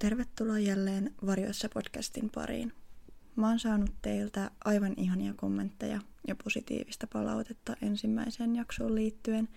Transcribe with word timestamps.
Tervetuloa 0.00 0.58
jälleen 0.58 1.14
Varjoissa 1.26 1.68
podcastin 1.74 2.30
pariin. 2.30 2.72
Mä 3.36 3.48
oon 3.48 3.58
saanut 3.58 3.90
teiltä 4.02 4.50
aivan 4.64 4.94
ihania 4.96 5.34
kommentteja 5.34 6.00
ja 6.28 6.36
positiivista 6.44 7.06
palautetta 7.12 7.76
ensimmäiseen 7.82 8.56
jaksoon 8.56 8.94
liittyen 8.94 9.48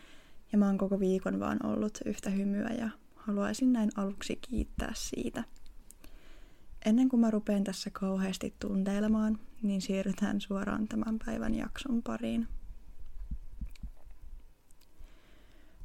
ja 0.51 0.57
mä 0.57 0.65
oon 0.65 0.77
koko 0.77 0.99
viikon 0.99 1.39
vaan 1.39 1.65
ollut 1.65 1.99
yhtä 2.05 2.29
hymyä 2.29 2.69
ja 2.69 2.89
haluaisin 3.15 3.73
näin 3.73 3.89
aluksi 3.95 4.35
kiittää 4.35 4.91
siitä. 4.95 5.43
Ennen 6.85 7.09
kuin 7.09 7.19
mä 7.19 7.31
rupean 7.31 7.63
tässä 7.63 7.89
kauheasti 7.89 8.53
tunteilemaan, 8.59 9.39
niin 9.61 9.81
siirrytään 9.81 10.41
suoraan 10.41 10.87
tämän 10.87 11.19
päivän 11.25 11.55
jakson 11.55 12.03
pariin. 12.03 12.47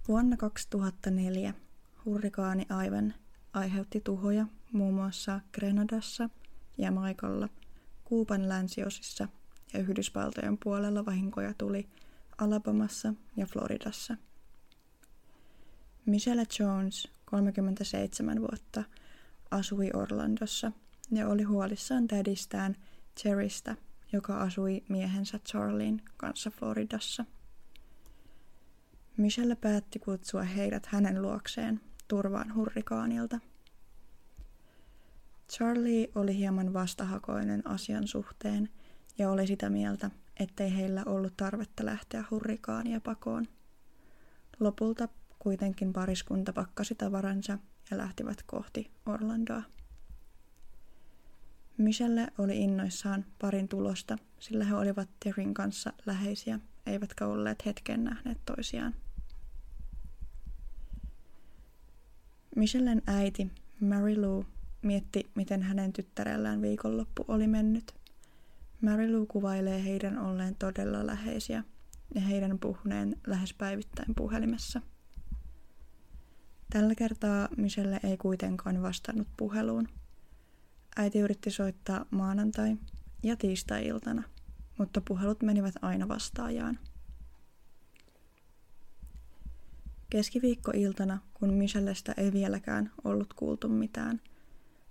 Vuonna 0.08 0.36
2004 0.36 1.54
hurrikaani 2.04 2.66
Aivan 2.68 3.14
aiheutti 3.52 4.00
tuhoja 4.00 4.46
muun 4.72 4.94
muassa 4.94 5.40
Grenadassa, 5.52 6.30
Jamaikalla, 6.78 7.48
Kuuban 8.04 8.48
länsiosissa 8.48 9.28
ja 9.72 9.80
Yhdysvaltojen 9.80 10.58
puolella 10.58 11.06
vahinkoja 11.06 11.54
tuli 11.54 11.88
Alabamassa 12.38 13.14
ja 13.36 13.46
Floridassa. 13.46 14.16
Michelle 16.06 16.46
Jones, 16.58 17.08
37 17.24 18.40
vuotta, 18.40 18.84
asui 19.50 19.90
Orlandossa 19.94 20.72
ja 21.10 21.28
oli 21.28 21.42
huolissaan 21.42 22.06
tädistään 22.06 22.76
Cherrystä, 23.20 23.76
joka 24.12 24.40
asui 24.40 24.82
miehensä 24.88 25.38
Charlien 25.38 26.02
kanssa 26.16 26.50
Floridassa. 26.50 27.24
Michelle 29.16 29.54
päätti 29.54 29.98
kutsua 29.98 30.42
heidät 30.42 30.86
hänen 30.86 31.22
luokseen 31.22 31.80
turvaan 32.08 32.54
hurrikaanilta. 32.54 33.38
Charlie 35.52 36.10
oli 36.14 36.36
hieman 36.36 36.72
vastahakoinen 36.72 37.66
asian 37.66 38.06
suhteen 38.08 38.68
ja 39.18 39.30
oli 39.30 39.46
sitä 39.46 39.70
mieltä, 39.70 40.10
ettei 40.40 40.76
heillä 40.76 41.02
ollut 41.06 41.36
tarvetta 41.36 41.84
lähteä 41.84 42.24
hurrikaania 42.30 43.00
pakoon. 43.00 43.46
Lopulta 44.60 45.08
kuitenkin 45.38 45.92
pariskunta 45.92 46.52
pakkasi 46.52 46.94
tavaransa 46.94 47.58
ja 47.90 47.98
lähtivät 47.98 48.42
kohti 48.46 48.90
Orlandoa. 49.06 49.62
Michelle 51.78 52.32
oli 52.38 52.62
innoissaan 52.62 53.24
parin 53.40 53.68
tulosta, 53.68 54.18
sillä 54.38 54.64
he 54.64 54.74
olivat 54.74 55.08
Terin 55.24 55.54
kanssa 55.54 55.92
läheisiä, 56.06 56.60
eivätkä 56.86 57.26
olleet 57.26 57.66
hetken 57.66 58.04
nähneet 58.04 58.38
toisiaan. 58.44 58.94
Michellen 62.56 63.02
äiti, 63.06 63.50
Mary 63.80 64.20
Lou, 64.20 64.44
mietti, 64.82 65.30
miten 65.34 65.62
hänen 65.62 65.92
tyttärellään 65.92 66.62
viikonloppu 66.62 67.24
oli 67.28 67.46
mennyt. 67.46 67.94
Mary 68.80 69.12
Lou 69.12 69.26
kuvailee 69.26 69.84
heidän 69.84 70.18
olleen 70.18 70.54
todella 70.54 71.06
läheisiä 71.06 71.64
ja 72.14 72.20
heidän 72.20 72.58
puhuneen 72.58 73.16
lähes 73.26 73.54
päivittäin 73.54 74.14
puhelimessa. 74.14 74.82
Tällä 76.70 76.94
kertaa 76.94 77.48
Michelle 77.56 78.00
ei 78.02 78.16
kuitenkaan 78.16 78.82
vastannut 78.82 79.28
puheluun. 79.36 79.88
Äiti 80.96 81.18
yritti 81.18 81.50
soittaa 81.50 82.06
maanantai- 82.10 82.76
ja 83.22 83.36
tiistai-iltana, 83.36 84.22
mutta 84.78 85.00
puhelut 85.00 85.42
menivät 85.42 85.74
aina 85.82 86.08
vastaajaan. 86.08 86.78
Keskiviikkoiltana, 90.10 91.18
kun 91.34 91.54
Michellestä 91.54 92.14
ei 92.16 92.32
vieläkään 92.32 92.90
ollut 93.04 93.34
kuultu 93.34 93.68
mitään, 93.68 94.20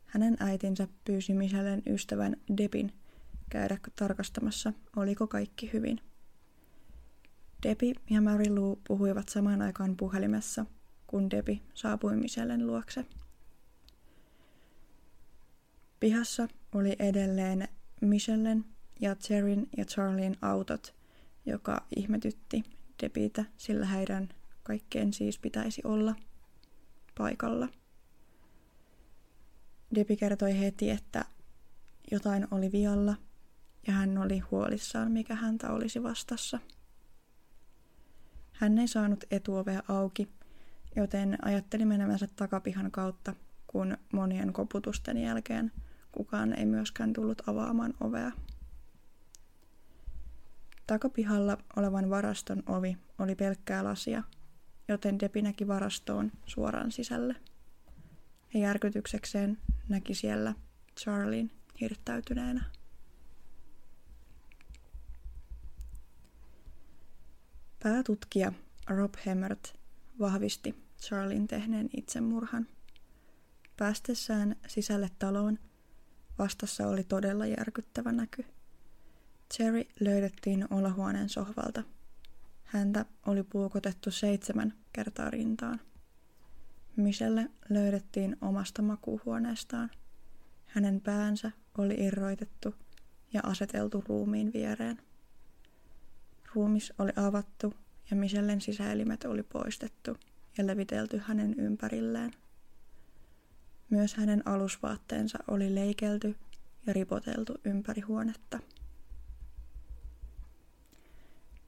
hänen 0.05 0.37
äitinsä 0.39 0.87
pyysi 1.05 1.33
Michellen 1.33 1.83
ystävän 1.87 2.37
Debin 2.57 2.93
käydä 3.49 3.77
tarkastamassa, 3.95 4.73
oliko 4.95 5.27
kaikki 5.27 5.73
hyvin. 5.73 5.99
Debi 7.63 7.93
ja 8.09 8.21
Mary 8.21 8.55
Lou 8.55 8.75
puhuivat 8.87 9.29
samaan 9.29 9.61
aikaan 9.61 9.97
puhelimessa, 9.97 10.65
kun 11.07 11.29
Debi 11.29 11.61
saapui 11.73 12.15
Michellen 12.15 12.67
luokse. 12.67 13.05
Pihassa 15.99 16.47
oli 16.75 16.95
edelleen 16.99 17.67
Michellen 18.01 18.65
ja 18.99 19.15
Cherin 19.15 19.69
ja 19.77 19.85
Charlien 19.85 20.37
autot, 20.41 20.95
joka 21.45 21.85
ihmetytti 21.95 22.63
Debitä, 23.01 23.45
sillä 23.57 23.85
heidän 23.85 24.29
kaikkeen 24.67 25.13
siis 25.13 25.39
pitäisi 25.39 25.81
olla 25.85 26.15
paikalla. 27.17 27.67
Debi 29.95 30.17
kertoi 30.17 30.59
heti, 30.59 30.89
että 30.89 31.25
jotain 32.11 32.47
oli 32.51 32.71
vialla 32.71 33.15
ja 33.87 33.93
hän 33.93 34.17
oli 34.17 34.39
huolissaan, 34.39 35.11
mikä 35.11 35.35
häntä 35.35 35.71
olisi 35.71 36.03
vastassa. 36.03 36.59
Hän 38.51 38.77
ei 38.77 38.87
saanut 38.87 39.23
etuovea 39.31 39.83
auki, 39.87 40.27
joten 40.95 41.37
ajatteli 41.41 41.85
menemänsä 41.85 42.27
takapihan 42.35 42.91
kautta, 42.91 43.35
kun 43.67 43.97
monien 44.13 44.53
koputusten 44.53 45.17
jälkeen 45.17 45.71
kukaan 46.11 46.53
ei 46.53 46.65
myöskään 46.65 47.13
tullut 47.13 47.49
avaamaan 47.49 47.93
ovea. 47.99 48.31
Takapihalla 50.87 51.57
olevan 51.75 52.09
varaston 52.09 52.63
ovi 52.65 52.97
oli 53.19 53.35
pelkkää 53.35 53.83
lasia– 53.83 54.23
joten 54.87 55.19
Depi 55.19 55.41
näki 55.41 55.67
varastoon 55.67 56.31
suoraan 56.45 56.91
sisälle. 56.91 57.35
Ja 58.53 58.59
järkytyksekseen 58.59 59.57
näki 59.89 60.15
siellä 60.15 60.53
Charlien 60.99 61.51
hirttäytyneenä. 61.81 62.63
Päätutkija 67.83 68.53
Rob 68.87 69.13
Hemmert 69.25 69.73
vahvisti 70.19 70.75
Charlien 71.01 71.47
tehneen 71.47 71.89
itsemurhan. 71.97 72.67
Päästessään 73.77 74.55
sisälle 74.67 75.09
taloon 75.19 75.59
vastassa 76.39 76.87
oli 76.87 77.03
todella 77.03 77.45
järkyttävä 77.45 78.11
näky. 78.11 78.45
Cherry 79.53 79.83
löydettiin 79.99 80.67
olohuoneen 80.71 81.29
sohvalta– 81.29 81.83
Häntä 82.67 83.05
oli 83.25 83.43
puukotettu 83.43 84.11
seitsemän 84.11 84.73
kertaa 84.93 85.29
rintaan. 85.29 85.79
Michelle 86.95 87.49
löydettiin 87.69 88.37
omasta 88.41 88.81
makuuhuoneestaan. 88.81 89.89
Hänen 90.65 91.01
päänsä 91.01 91.51
oli 91.77 91.93
irroitettu 91.93 92.75
ja 93.33 93.41
aseteltu 93.43 94.03
ruumiin 94.07 94.53
viereen. 94.53 94.97
Ruumis 96.53 96.93
oli 96.99 97.11
avattu 97.15 97.73
ja 98.09 98.15
Michellen 98.15 98.61
sisäelimet 98.61 99.23
oli 99.23 99.43
poistettu 99.43 100.17
ja 100.57 100.67
levitelty 100.67 101.21
hänen 101.25 101.53
ympärilleen. 101.59 102.31
Myös 103.89 104.15
hänen 104.15 104.47
alusvaatteensa 104.47 105.39
oli 105.47 105.75
leikelty 105.75 106.35
ja 106.85 106.93
ripoteltu 106.93 107.53
ympäri 107.65 108.01
huonetta. 108.01 108.59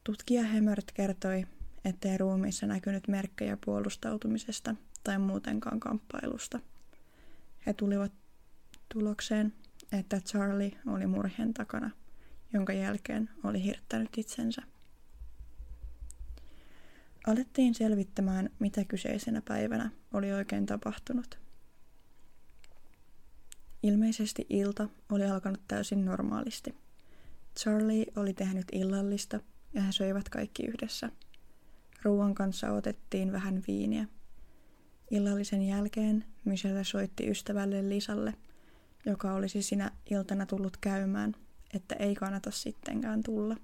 Tutkija 0.10 0.44
Hemert 0.44 0.92
kertoi, 0.94 1.48
ettei 1.86 2.18
ruumiissa 2.18 2.68
näkynyt 2.68 3.08
merkkejä 3.08 3.58
puolustautumisesta 3.66 4.76
tai 5.04 5.20
muutenkaan 5.20 5.80
kamppailusta. 5.80 6.60
He 7.66 7.74
tulivat 7.74 8.12
tulokseen, 8.94 9.54
että 9.92 10.20
Charlie 10.20 10.72
oli 10.88 11.08
murhien 11.08 11.54
takana, 11.54 11.92
jonka 12.54 12.74
jälkeen 12.74 13.30
oli 13.44 13.64
hirttänyt 13.64 14.10
itsensä. 14.18 14.62
Alettiin 17.28 17.76
selvittämään, 17.76 18.50
mitä 18.60 18.84
kyseisenä 18.86 19.42
päivänä 19.48 19.92
oli 20.14 20.32
oikein 20.34 20.66
tapahtunut. 20.66 21.40
Ilmeisesti 23.84 24.46
ilta 24.50 24.90
oli 25.12 25.26
alkanut 25.26 25.62
täysin 25.68 26.06
normaalisti. 26.06 26.76
Charlie 27.60 28.06
oli 28.16 28.34
tehnyt 28.34 28.68
illallista 28.72 29.40
ja 29.74 29.82
he 29.82 29.92
söivät 29.92 30.30
kaikki 30.30 30.64
yhdessä. 30.64 31.10
Ruuan 32.04 32.36
kanssa 32.36 32.72
otettiin 32.72 33.32
vähän 33.32 33.64
viiniä. 33.68 34.08
Illallisen 35.12 35.68
jälkeen 35.68 36.26
Michelle 36.46 36.84
soitti 36.84 37.30
ystävälle 37.30 37.90
Lisalle, 37.90 38.34
joka 39.06 39.34
olisi 39.34 39.62
sinä 39.62 39.92
iltana 40.10 40.46
tullut 40.46 40.78
käymään, 40.78 41.36
että 41.74 41.96
ei 41.96 42.16
kannata 42.16 42.52
sittenkään 42.52 43.24
tulla. 43.24 43.58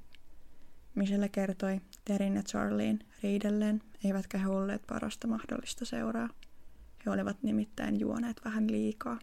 Michelle 0.96 1.30
kertoi 1.30 1.82
Terin 2.06 2.36
ja 2.36 2.44
Charlien 2.44 3.00
riidelleen, 3.24 3.82
eivätkä 4.04 4.38
he 4.38 4.48
olleet 4.48 4.82
parasta 4.88 5.28
mahdollista 5.28 5.86
seuraa. 5.86 6.30
He 7.06 7.12
olivat 7.12 7.44
nimittäin 7.44 8.00
juoneet 8.00 8.42
vähän 8.46 8.72
liikaa. 8.72 9.20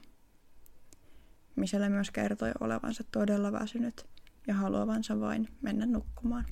Michelle 1.56 1.88
myös 1.88 2.10
kertoi 2.10 2.52
olevansa 2.60 3.04
todella 3.12 3.52
väsynyt 3.52 4.06
ja 4.46 4.54
haluavansa 4.54 5.20
vain 5.20 5.48
mennä 5.62 5.86
nukkumaan. 5.86 6.44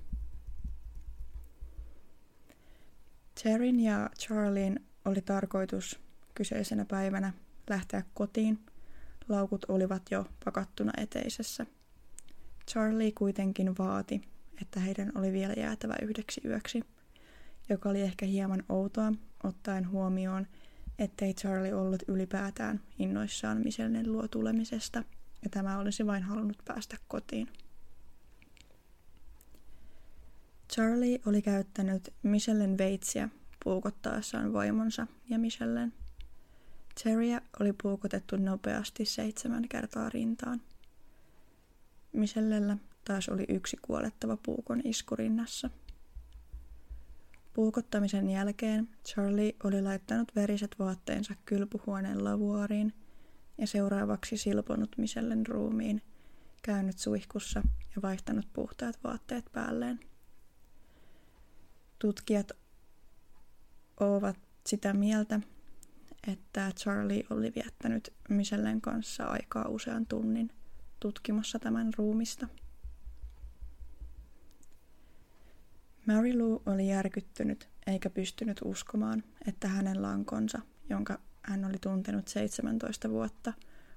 Terin 3.43 3.81
ja 3.81 4.11
Charlien 4.19 4.81
oli 5.05 5.21
tarkoitus 5.21 6.01
kyseisenä 6.35 6.85
päivänä 6.85 7.33
lähteä 7.71 8.03
kotiin, 8.15 8.59
laukut 9.29 9.65
olivat 9.69 10.03
jo 10.11 10.27
pakattuna 10.45 10.93
eteisessä. 10.97 11.67
Charlie 12.71 13.13
kuitenkin 13.13 13.75
vaati, 13.79 14.21
että 14.63 14.81
heidän 14.81 15.13
oli 15.15 15.33
vielä 15.33 15.55
jäätävä 15.57 15.95
yhdeksi 16.03 16.41
yöksi, 16.45 16.83
joka 17.69 17.89
oli 17.89 18.01
ehkä 18.01 18.27
hieman 18.27 18.65
outoa 18.69 19.13
ottaen 19.45 19.91
huomioon, 19.91 20.47
ettei 20.99 21.35
Charlie 21.35 21.75
ollut 21.75 22.03
ylipäätään 22.09 22.81
innoissaan 22.99 23.59
Michellen 23.65 24.13
luo 24.13 24.29
tulemisesta, 24.29 25.05
ja 25.43 25.51
tämä 25.51 25.79
olisi 25.79 26.07
vain 26.07 26.23
halunnut 26.23 26.59
päästä 26.65 26.97
kotiin. 27.09 27.49
Charlie 30.75 31.21
oli 31.27 31.43
käyttänyt 31.43 32.15
Michellen 32.23 32.79
veitsiä 32.79 33.29
puukottaessaan 33.65 34.53
vaimonsa 34.53 35.07
ja 35.31 35.39
Michellen. 35.39 35.93
Terryä 37.05 37.41
oli 37.61 37.73
puukotettu 37.83 38.37
nopeasti 38.37 39.05
seitsemän 39.05 39.69
kertaa 39.69 40.09
rintaan. 40.09 40.63
Michellellä 42.13 42.77
taas 43.05 43.29
oli 43.29 43.45
yksi 43.49 43.77
kuolettava 43.83 44.37
puukon 44.37 44.81
iskurinnassa. 44.85 45.71
Puukottamisen 47.55 48.31
jälkeen 48.31 48.89
Charlie 49.09 49.57
oli 49.65 49.83
laittanut 49.83 50.33
veriset 50.37 50.77
vaatteensa 50.79 51.35
kylpyhuoneen 51.45 52.25
lavuariin 52.25 52.93
ja 53.59 53.67
seuraavaksi 53.67 54.37
silponut 54.37 54.99
Michellen 54.99 55.47
ruumiin, 55.47 56.03
käynyt 56.63 56.99
suihkussa 56.99 57.63
ja 57.97 58.03
vaihtanut 58.03 58.47
puhtaat 58.53 58.99
vaatteet 59.05 59.45
päälleen. 59.53 60.10
Tutkijat 62.01 62.53
ovat 64.01 64.37
sitä 64.67 64.93
mieltä, 64.93 65.41
että 66.29 66.73
Charlie 66.77 67.27
oli 67.31 67.53
viettänyt 67.55 68.13
Michellen 68.29 68.81
kanssa 68.81 69.25
aikaa 69.25 69.69
usean 69.69 70.07
tunnin 70.07 70.51
tutkimassa 71.01 71.59
tämän 71.59 71.91
ruumista. 71.99 72.49
Mary 76.07 76.39
Lou 76.39 76.63
oli 76.67 76.89
järkyttynyt 76.89 77.69
eikä 77.87 78.11
pystynyt 78.11 78.61
uskomaan, 78.65 79.23
että 79.47 79.69
hänen 79.69 80.03
lankonsa, 80.03 80.59
jonka 80.89 81.19
hän 81.43 81.65
oli 81.65 81.79
tuntenut 81.81 82.29
17 82.29 83.11
vuotta, 83.11 83.53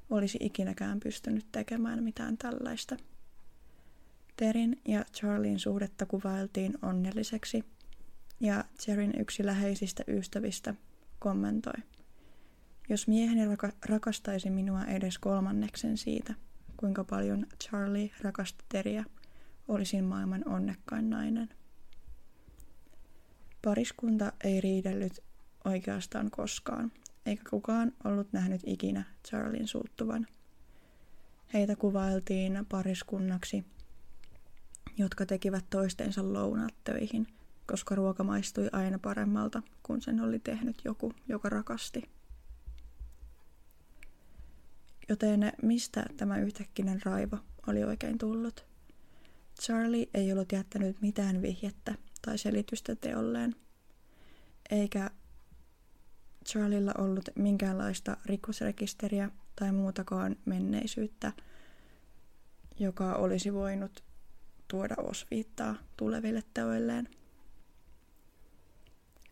olisi 0.09 0.38
ikinäkään 0.41 0.99
pystynyt 0.99 1.45
tekemään 1.51 2.03
mitään 2.03 2.38
tällaista. 2.38 2.97
Terin 4.38 4.81
ja 4.88 5.06
Charlien 5.13 5.59
suhdetta 5.59 6.06
kuvailtiin 6.06 6.77
onnelliseksi, 6.81 7.65
ja 8.39 8.63
Jerin 8.88 9.13
yksi 9.19 9.45
läheisistä 9.45 10.03
ystävistä 10.07 10.75
kommentoi. 11.19 11.74
Jos 12.89 13.07
mieheni 13.07 13.45
raka- 13.45 13.75
rakastaisi 13.85 14.50
minua 14.50 14.85
edes 14.85 15.18
kolmanneksen 15.18 15.97
siitä, 15.97 16.33
kuinka 16.77 17.03
paljon 17.03 17.47
Charlie 17.63 18.12
rakasti 18.21 18.63
Teriä, 18.69 19.06
olisin 19.68 20.03
maailman 20.03 20.47
onnekkain 20.47 21.09
nainen. 21.09 21.50
Pariskunta 23.62 24.31
ei 24.44 24.62
riidellyt 24.62 25.24
oikeastaan 25.65 26.31
koskaan, 26.31 26.91
eikä 27.25 27.44
kukaan 27.50 27.91
ollut 28.03 28.33
nähnyt 28.33 28.62
ikinä 28.65 29.03
Charlin 29.27 29.68
suuttuvan. 29.68 30.27
Heitä 31.53 31.75
kuvailtiin 31.75 32.65
pariskunnaksi, 32.69 33.65
jotka 34.97 35.25
tekivät 35.25 35.65
toistensa 35.69 36.33
lounaat 36.33 36.74
töihin, 36.83 37.27
koska 37.68 37.95
ruoka 37.95 38.24
maistui 38.24 38.69
aina 38.71 39.00
paremmalta, 39.00 39.62
kun 39.83 40.01
sen 40.01 40.21
oli 40.21 40.39
tehnyt 40.39 40.81
joku, 40.86 41.13
joka 41.27 41.50
rakasti. 41.50 42.10
Joten 45.10 45.54
mistä 45.62 46.06
tämä 46.18 46.38
yhtäkkinen 46.38 47.01
raivo 47.06 47.38
oli 47.68 47.83
oikein 47.83 48.18
tullut? 48.18 48.65
Charlie 49.62 50.10
ei 50.13 50.31
ollut 50.31 50.51
jättänyt 50.51 51.01
mitään 51.01 51.42
vihjettä 51.42 51.95
tai 52.21 52.38
selitystä 52.38 52.95
teolleen. 52.95 53.56
Eikä 54.69 55.09
Charlilla 56.45 56.94
ollut 56.98 57.30
minkäänlaista 57.36 58.18
rikosrekisteriä 58.25 59.31
tai 59.56 59.71
muutakaan 59.71 60.36
menneisyyttä, 60.45 61.31
joka 62.80 63.13
olisi 63.13 63.54
voinut 63.54 64.04
tuoda 64.68 64.95
osviittaa 64.98 65.75
tuleville 65.98 66.44
teoilleen. 66.54 67.09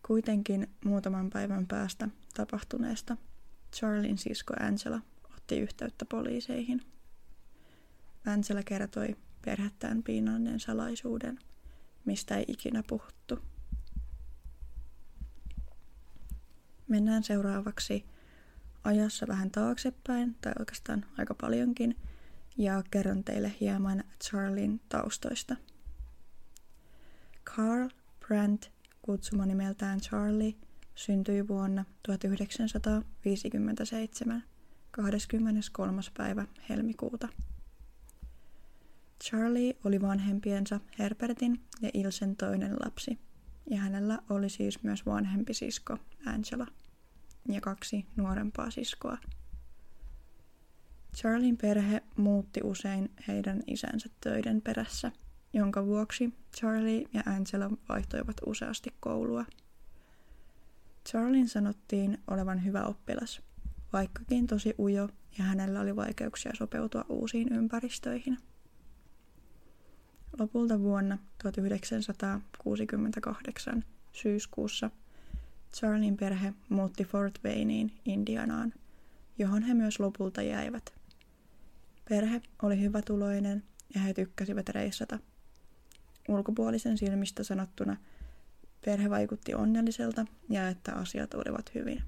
Kuitenkin 0.07 0.67
muutaman 0.85 1.29
päivän 1.29 1.67
päästä 1.67 2.09
tapahtuneesta 2.33 3.17
Charlin 3.75 4.17
sisko 4.17 4.53
Angela 4.59 5.01
otti 5.35 5.59
yhteyttä 5.59 6.05
poliiseihin. 6.05 6.81
Angela 8.25 8.63
kertoi 8.63 9.15
perhettään 9.45 10.03
piinanneen 10.03 10.59
salaisuuden, 10.59 11.39
mistä 12.05 12.37
ei 12.37 12.45
ikinä 12.47 12.83
puhuttu. 12.87 13.39
Mennään 16.87 17.23
seuraavaksi 17.23 18.05
ajassa 18.83 19.27
vähän 19.27 19.51
taaksepäin, 19.51 20.35
tai 20.41 20.53
oikeastaan 20.59 21.05
aika 21.17 21.33
paljonkin, 21.33 21.97
ja 22.57 22.83
kerron 22.91 23.23
teille 23.23 23.53
hieman 23.59 24.03
Charlin 24.23 24.81
taustoista. 24.89 25.55
Carl 27.45 27.89
Brandt, 28.19 28.71
kutsuma 29.01 29.45
nimeltään 29.45 29.99
Charlie, 29.99 30.55
syntyi 30.95 31.47
vuonna 31.47 31.85
1957 32.03 34.43
23. 34.91 36.01
päivä 36.17 36.45
helmikuuta. 36.69 37.27
Charlie 39.23 39.75
oli 39.83 40.01
vanhempiensa 40.01 40.79
Herbertin 40.99 41.61
ja 41.81 41.89
Ilsen 41.93 42.35
toinen 42.35 42.75
lapsi, 42.85 43.19
ja 43.69 43.77
hänellä 43.77 44.19
oli 44.29 44.49
siis 44.49 44.83
myös 44.83 45.05
vanhempi 45.05 45.53
sisko 45.53 45.97
Angela 46.25 46.67
ja 47.47 47.61
kaksi 47.61 48.05
nuorempaa 48.15 48.71
siskoa. 48.71 49.17
Charlin 51.17 51.57
perhe 51.57 52.03
muutti 52.15 52.59
usein 52.63 53.11
heidän 53.27 53.63
isänsä 53.67 54.09
töiden 54.21 54.61
perässä, 54.61 55.11
jonka 55.53 55.85
vuoksi 55.85 56.33
Charlie 56.55 57.05
ja 57.13 57.23
Angela 57.25 57.69
vaihtoivat 57.89 58.37
useasti 58.45 58.93
koulua. 58.99 59.45
Charlin 61.09 61.49
sanottiin 61.49 62.17
olevan 62.27 62.65
hyvä 62.65 62.83
oppilas, 62.83 63.41
vaikkakin 63.93 64.47
tosi 64.47 64.75
ujo 64.79 65.09
ja 65.37 65.43
hänellä 65.43 65.81
oli 65.81 65.95
vaikeuksia 65.95 66.51
sopeutua 66.55 67.05
uusiin 67.09 67.53
ympäristöihin. 67.53 68.37
Lopulta 70.39 70.79
vuonna 70.79 71.17
1968 71.41 73.83
syyskuussa 74.11 74.91
Charlin 75.73 76.17
perhe 76.17 76.53
muutti 76.69 77.03
Fort 77.03 77.39
Wayneen 77.43 77.91
Indianaan, 78.05 78.73
johon 79.37 79.63
he 79.63 79.73
myös 79.73 79.99
lopulta 79.99 80.41
jäivät. 80.41 80.93
Perhe 82.09 82.41
oli 82.61 82.81
hyvätuloinen 82.81 83.63
ja 83.95 84.01
he 84.01 84.13
tykkäsivät 84.13 84.69
reissata. 84.69 85.19
Ulkopuolisen 86.27 86.97
silmistä 86.97 87.43
sanottuna 87.43 87.97
perhe 88.85 89.09
vaikutti 89.09 89.53
onnelliselta 89.53 90.25
ja 90.49 90.69
että 90.69 90.93
asiat 90.93 91.33
olivat 91.33 91.75
hyvin. 91.75 92.03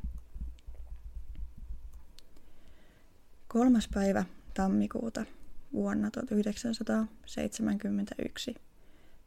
Kolmas 3.48 3.90
päivä 3.94 4.26
tammikuuta 4.54 5.26
vuonna 5.74 6.12
1971 6.12 8.56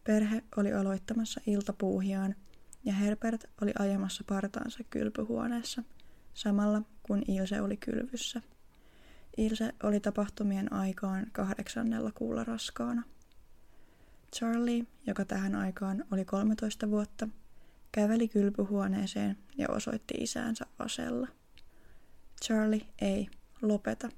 perhe 0.05 0.43
oli 0.57 0.73
aloittamassa 0.73 1.41
iltapuuhiaan 1.47 2.35
ja 2.85 2.93
Herbert 2.93 3.45
oli 3.63 3.73
ajamassa 3.79 4.25
partaansa 4.27 4.85
kylpyhuoneessa, 4.91 5.83
samalla 6.35 6.83
kun 7.03 7.23
Ilse 7.29 7.61
oli 7.61 7.77
kylvyssä. 7.77 8.43
Ilse 9.37 9.75
oli 9.83 10.01
tapahtumien 10.01 10.73
aikaan 10.73 11.27
kahdeksannella 11.33 12.13
kuulla 12.13 12.45
raskaana. 12.45 13.03
Charlie, 14.37 14.87
joka 15.07 15.25
tähän 15.25 15.55
aikaan 15.55 16.05
oli 16.13 16.25
13 16.25 16.91
vuotta, 16.91 17.29
käveli 17.93 18.29
kylpyhuoneeseen 18.29 19.39
ja 19.59 19.69
osoitti 19.69 20.15
isäänsä 20.21 20.67
asella. 20.79 21.29
Charlie, 22.45 22.87
ei, 23.01 23.29
lopeta, 23.63 24.09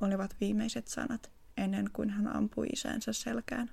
olivat 0.00 0.36
viimeiset 0.40 0.88
sanat 0.88 1.30
ennen 1.56 1.90
kuin 1.92 2.10
hän 2.10 2.36
ampui 2.36 2.66
isänsä 2.72 3.12
selkään. 3.12 3.70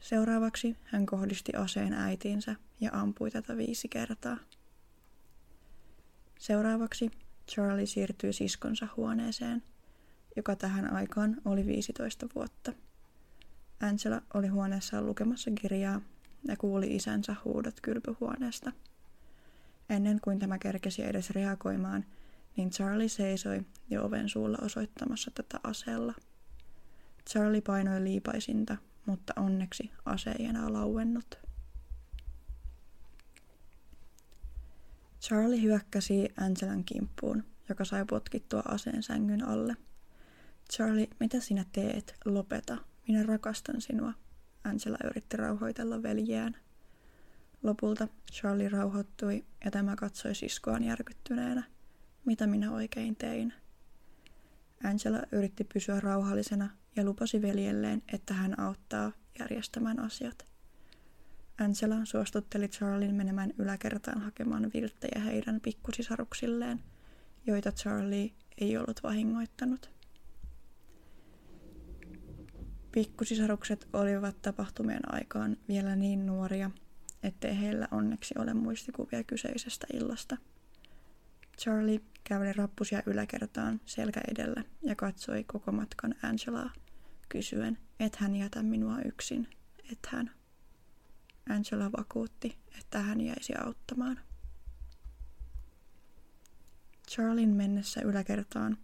Seuraavaksi 0.00 0.76
hän 0.84 1.06
kohdisti 1.06 1.52
aseen 1.56 1.92
äitiinsä 1.92 2.56
ja 2.80 2.90
ampui 2.92 3.30
tätä 3.30 3.56
viisi 3.56 3.88
kertaa. 3.88 4.36
Seuraavaksi 6.38 7.10
Charlie 7.50 7.86
siirtyi 7.86 8.32
siskonsa 8.32 8.88
huoneeseen, 8.96 9.62
joka 10.36 10.56
tähän 10.56 10.92
aikaan 10.92 11.36
oli 11.44 11.66
15 11.66 12.26
vuotta. 12.34 12.72
Angela 13.80 14.22
oli 14.34 14.48
huoneessaan 14.48 15.06
lukemassa 15.06 15.50
kirjaa 15.50 16.00
ja 16.48 16.56
kuuli 16.56 16.96
isänsä 16.96 17.36
huudot 17.44 17.80
kylpyhuoneesta. 17.80 18.72
Ennen 19.88 20.20
kuin 20.20 20.38
tämä 20.38 20.58
kerkesi 20.58 21.04
edes 21.04 21.30
reagoimaan, 21.30 22.04
niin 22.56 22.70
Charlie 22.70 23.08
seisoi 23.08 23.62
jo 23.90 24.04
oven 24.04 24.28
suulla 24.28 24.58
osoittamassa 24.62 25.30
tätä 25.34 25.60
aseella. 25.62 26.14
Charlie 27.30 27.60
painoi 27.60 28.04
liipaisinta, 28.04 28.76
mutta 29.06 29.32
onneksi 29.36 29.90
ase 30.04 30.30
ei 30.38 30.46
enää 30.46 30.72
lauennut. 30.72 31.38
Charlie 35.20 35.62
hyökkäsi 35.62 36.28
Angelan 36.40 36.84
kimppuun, 36.84 37.44
joka 37.68 37.84
sai 37.84 38.04
potkittua 38.04 38.62
aseen 38.64 39.02
sängyn 39.02 39.48
alle. 39.48 39.76
Charlie, 40.72 41.08
mitä 41.20 41.40
sinä 41.40 41.64
teet? 41.72 42.14
Lopeta. 42.24 42.76
Minä 43.08 43.22
rakastan 43.22 43.80
sinua. 43.80 44.12
Angela 44.64 44.98
yritti 45.04 45.36
rauhoitella 45.36 46.02
veljeään. 46.02 46.56
Lopulta 47.62 48.08
Charlie 48.32 48.68
rauhoittui 48.68 49.44
ja 49.64 49.70
tämä 49.70 49.96
katsoi 49.96 50.34
siskoaan 50.34 50.84
järkyttyneenä. 50.84 51.62
Mitä 52.24 52.46
minä 52.46 52.72
oikein 52.72 53.16
tein? 53.16 53.52
Angela 54.84 55.22
yritti 55.32 55.64
pysyä 55.64 56.00
rauhallisena 56.00 56.68
ja 56.96 57.04
lupasi 57.04 57.42
veljelleen, 57.42 58.02
että 58.12 58.34
hän 58.34 58.60
auttaa 58.60 59.12
järjestämään 59.38 60.00
asiat. 60.00 60.46
Angela 61.60 62.04
suostutteli 62.04 62.68
Charlin 62.68 63.14
menemään 63.14 63.52
yläkertaan 63.58 64.20
hakemaan 64.20 64.70
vilttejä 64.74 65.20
heidän 65.24 65.60
pikkusisaruksilleen, 65.60 66.80
joita 67.46 67.72
Charlie 67.72 68.30
ei 68.58 68.76
ollut 68.76 69.02
vahingoittanut. 69.02 69.97
Pikkusisarukset 72.92 73.88
olivat 73.92 74.42
tapahtumien 74.42 75.14
aikaan 75.14 75.56
vielä 75.68 75.96
niin 75.96 76.26
nuoria, 76.26 76.70
ettei 77.22 77.60
heillä 77.60 77.88
onneksi 77.90 78.34
ole 78.38 78.54
muistikuvia 78.54 79.24
kyseisestä 79.24 79.86
illasta. 79.92 80.36
Charlie 81.58 82.00
käveli 82.24 82.52
rappusia 82.52 83.02
yläkertaan 83.06 83.80
selkä 83.86 84.20
edellä 84.32 84.64
ja 84.82 84.96
katsoi 84.96 85.44
koko 85.44 85.72
matkan 85.72 86.14
Angelaa, 86.22 86.70
kysyen, 87.28 87.78
et 88.00 88.16
hän 88.16 88.36
jätä 88.36 88.62
minua 88.62 88.98
yksin, 89.04 89.48
et 89.92 89.98
hän. 90.08 90.30
Angela 91.48 91.92
vakuutti, 91.98 92.58
että 92.78 92.98
hän 92.98 93.20
jäisi 93.20 93.54
auttamaan. 93.64 94.20
Charlin 97.10 97.48
mennessä 97.48 98.00
yläkertaan 98.00 98.78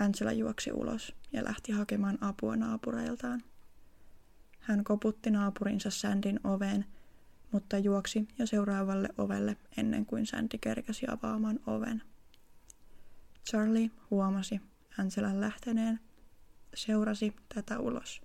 Angela 0.00 0.32
juoksi 0.32 0.72
ulos 0.72 1.14
ja 1.32 1.44
lähti 1.44 1.72
hakemaan 1.72 2.18
apua 2.20 2.56
naapureiltaan. 2.56 3.42
Hän 4.60 4.84
koputti 4.84 5.30
naapurinsa 5.30 5.90
Sandin 5.90 6.40
oveen, 6.44 6.84
mutta 7.52 7.78
juoksi 7.78 8.28
jo 8.38 8.46
seuraavalle 8.46 9.08
ovelle 9.18 9.56
ennen 9.76 10.06
kuin 10.06 10.26
Sandy 10.26 10.58
kerkäsi 10.60 11.06
avaamaan 11.08 11.60
oven. 11.66 12.02
Charlie 13.50 13.90
huomasi 14.10 14.60
Angelan 14.98 15.40
lähteneen, 15.40 16.00
seurasi 16.74 17.36
tätä 17.54 17.78
ulos. 17.78 18.22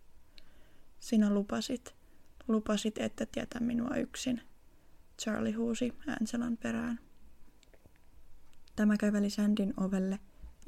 Sinä 0.99 1.29
lupasit, 1.29 1.95
lupasit, 2.47 2.97
että 2.97 3.27
jätä 3.35 3.59
minua 3.59 3.95
yksin. 3.95 4.41
Charlie 5.21 5.51
huusi 5.51 5.93
Angelan 6.07 6.57
perään. 6.57 6.99
Tämä 8.75 8.97
käveli 8.97 9.29
Sandin 9.29 9.73
ovelle, 9.77 10.19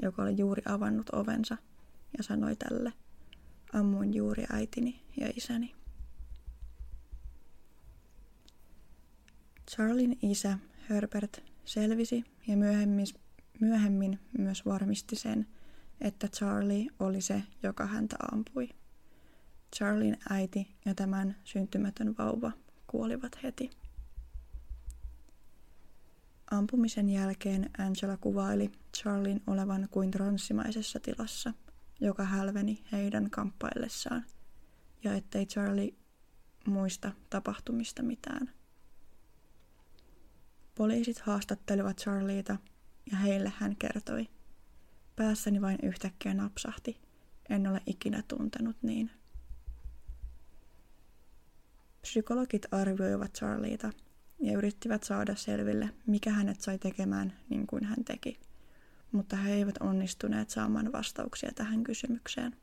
joka 0.02 0.22
oli 0.22 0.38
juuri 0.38 0.62
avannut 0.66 1.10
ovensa, 1.10 1.58
ja 2.18 2.24
sanoi 2.24 2.56
tälle, 2.56 2.94
ammuin 3.74 4.14
juuri 4.14 4.46
äitini 4.52 5.02
ja 5.20 5.30
isäni. 5.36 5.76
Charlin 9.72 10.18
isä 10.22 10.58
Herbert 10.90 11.44
selvisi 11.66 12.24
ja 12.48 12.58
myöhemmin, 12.58 13.08
myöhemmin 13.60 14.20
myös 14.38 14.66
varmisti 14.66 15.16
sen, 15.16 15.48
että 16.02 16.28
Charlie 16.28 16.88
oli 17.00 17.22
se, 17.22 17.44
joka 17.64 17.86
häntä 17.86 18.16
ampui. 18.32 18.70
Charlin 19.76 20.18
äiti 20.30 20.68
ja 20.86 20.96
tämän 20.96 21.36
syntymätön 21.44 22.16
vauva 22.18 22.52
kuolivat 22.88 23.44
heti. 23.44 23.70
Ampumisen 26.54 27.10
jälkeen 27.10 27.70
Angela 27.78 28.18
kuvaili 28.18 28.72
Charlin 28.98 29.42
olevan 29.48 29.88
kuin 29.92 30.12
transsimaisessa 30.12 31.00
tilassa, 31.00 31.54
joka 32.02 32.24
hälveni 32.24 32.84
heidän 32.92 33.30
kamppaillessaan, 33.30 34.26
ja 35.04 35.14
ettei 35.14 35.46
Charlie 35.46 35.94
muista 36.68 37.12
tapahtumista 37.30 38.04
mitään. 38.04 38.50
Poliisit 40.76 41.20
haastattelivat 41.20 41.98
Charlieta 41.98 42.58
ja 43.12 43.18
heille 43.18 43.54
hän 43.58 43.76
kertoi. 43.76 44.28
Päässäni 45.16 45.62
vain 45.62 45.78
yhtäkkiä 45.84 46.34
napsahti. 46.34 47.02
En 47.50 47.68
ole 47.68 47.82
ikinä 47.86 48.24
tuntenut 48.28 48.78
niin. 48.82 49.12
Psykologit 52.02 52.66
arvioivat 52.72 53.34
Charlieta 53.34 53.92
ja 54.44 54.58
yrittivät 54.58 55.04
saada 55.04 55.36
selville, 55.36 55.90
mikä 56.08 56.32
hänet 56.32 56.62
sai 56.62 56.80
tekemään 56.80 57.34
niin 57.50 57.68
kuin 57.68 57.84
hän 57.84 58.04
teki, 58.06 58.40
mutta 59.12 59.36
he 59.36 59.54
eivät 59.54 59.76
onnistuneet 59.80 60.50
saamaan 60.50 60.92
vastauksia 60.92 61.52
tähän 61.56 61.84
kysymykseen. 61.84 62.56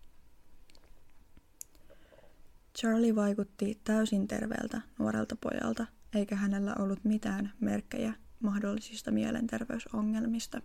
Charlie 2.78 3.14
vaikutti 3.14 3.80
täysin 3.84 4.28
terveeltä 4.28 4.80
nuorelta 4.99 5.37
pojalta, 5.37 5.87
eikä 6.14 6.37
hänellä 6.37 6.75
ollut 6.78 7.04
mitään 7.04 7.52
merkkejä 7.60 8.14
mahdollisista 8.40 9.10
mielenterveysongelmista. 9.10 10.62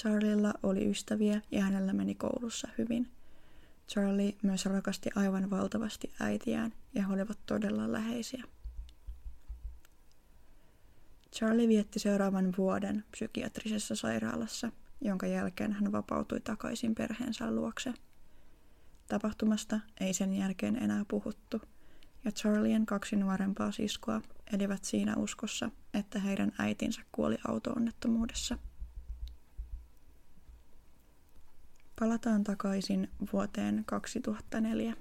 Charliella 0.00 0.54
oli 0.62 0.90
ystäviä 0.90 1.40
ja 1.50 1.62
hänellä 1.62 1.92
meni 1.92 2.14
koulussa 2.14 2.68
hyvin. 2.78 3.08
Charlie 3.88 4.36
myös 4.42 4.66
rakasti 4.66 5.10
aivan 5.14 5.50
valtavasti 5.50 6.12
äitiään 6.20 6.72
ja 6.94 7.06
he 7.06 7.12
olivat 7.12 7.38
todella 7.46 7.92
läheisiä. 7.92 8.44
Charlie 11.34 11.68
vietti 11.68 11.98
seuraavan 11.98 12.52
vuoden 12.58 13.04
psykiatrisessa 13.10 13.94
sairaalassa, 13.96 14.72
jonka 15.00 15.26
jälkeen 15.26 15.72
hän 15.72 15.92
vapautui 15.92 16.40
takaisin 16.40 16.94
perheensä 16.94 17.50
luokse. 17.50 17.94
Tapahtumasta 19.08 19.80
ei 20.00 20.14
sen 20.14 20.34
jälkeen 20.34 20.76
enää 20.76 21.04
puhuttu, 21.08 21.62
ja 22.24 22.32
Charlien 22.32 22.86
kaksi 22.86 23.16
nuorempaa 23.16 23.72
siskoa 23.72 24.22
elivät 24.52 24.84
siinä 24.84 25.16
uskossa, 25.16 25.70
että 25.94 26.18
heidän 26.18 26.52
äitinsä 26.58 27.02
kuoli 27.12 27.38
autoonnettomuudessa. 27.48 28.58
Palataan 32.00 32.44
takaisin 32.44 33.10
vuoteen 33.32 33.82
2004. 33.86 34.96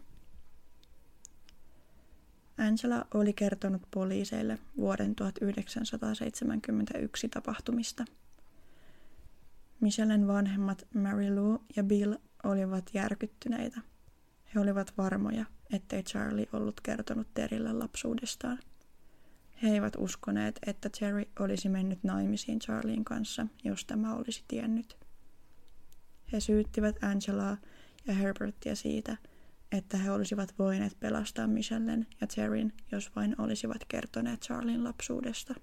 Angela 2.57 3.05
oli 3.13 3.33
kertonut 3.33 3.81
poliiseille 3.91 4.59
vuoden 4.77 5.15
1971 5.15 7.29
tapahtumista. 7.29 8.05
Michellen 9.79 10.27
vanhemmat 10.27 10.87
Mary 10.93 11.35
Lou 11.35 11.59
ja 11.75 11.83
Bill 11.83 12.15
olivat 12.43 12.89
järkyttyneitä. 12.93 13.81
He 14.55 14.59
olivat 14.59 14.93
varmoja, 14.97 15.45
ettei 15.73 16.03
Charlie 16.03 16.47
ollut 16.53 16.81
kertonut 16.81 17.27
Terille 17.33 17.73
lapsuudestaan. 17.73 18.59
He 19.63 19.69
eivät 19.69 19.93
uskoneet, 19.97 20.59
että 20.65 20.89
Terry 20.99 21.25
olisi 21.39 21.69
mennyt 21.69 22.03
naimisiin 22.03 22.59
Charlien 22.59 23.05
kanssa, 23.05 23.47
jos 23.63 23.85
tämä 23.85 24.15
olisi 24.15 24.43
tiennyt. 24.47 24.97
He 26.31 26.39
syyttivät 26.39 27.03
Angelaa 27.03 27.57
ja 28.07 28.13
Herbertia 28.13 28.75
siitä, 28.75 29.17
että 29.71 29.97
he 29.97 30.11
olisivat 30.11 30.53
voineet 30.59 30.99
pelastaa 30.99 31.47
Michellen 31.47 32.07
ja 32.21 32.27
Terryn, 32.27 32.73
jos 32.91 33.15
vain 33.15 33.41
olisivat 33.41 33.85
kertoneet 33.87 34.41
Charlin 34.41 34.83
lapsuudesta. 34.83 35.55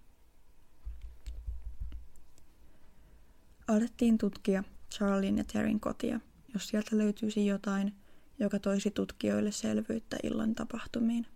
Alettiin 3.69 4.19
tutkia 4.19 4.65
Charlin 4.95 5.39
ja 5.39 5.45
Terryn 5.45 5.81
kotia, 5.81 6.21
jos 6.55 6.69
sieltä 6.69 6.99
löytyisi 6.99 7.47
jotain, 7.47 7.95
joka 8.39 8.59
toisi 8.59 8.91
tutkijoille 8.91 9.53
selvyyttä 9.53 10.17
illan 10.23 10.55
tapahtumiin. 10.55 11.27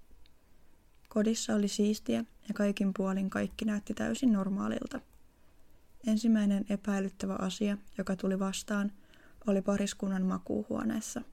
Kodissa 1.08 1.54
oli 1.54 1.68
siistiä 1.68 2.24
ja 2.48 2.54
kaikin 2.54 2.92
puolin 2.96 3.30
kaikki 3.30 3.64
näytti 3.64 3.94
täysin 3.94 4.32
normaalilta. 4.32 5.00
Ensimmäinen 6.06 6.64
epäilyttävä 6.68 7.36
asia, 7.38 7.78
joka 7.98 8.16
tuli 8.16 8.38
vastaan, 8.38 8.92
oli 9.46 9.62
pariskunnan 9.62 10.22
makuuhuoneessa– 10.22 11.22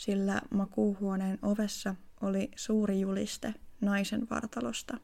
sillä 0.00 0.42
makuuhuoneen 0.50 1.38
ovessa 1.42 1.94
oli 2.20 2.50
suuri 2.56 3.00
juliste 3.00 3.54
naisen 3.80 4.26
vartalosta. 4.30 4.98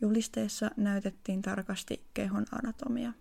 Julisteessa 0.00 0.70
näytettiin 0.76 1.42
tarkasti 1.42 2.04
kehon 2.14 2.46
anatomia. 2.52 3.12